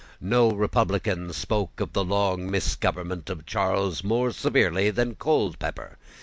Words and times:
No 0.19 0.49
republican 0.49 1.31
spoke 1.31 1.79
of 1.79 1.93
the 1.93 2.03
long 2.03 2.49
misgovernment 2.49 3.29
of 3.29 3.45
Charles 3.45 4.03
more 4.03 4.31
severely 4.31 4.89
than 4.89 5.13
Colepepper. 5.13 5.99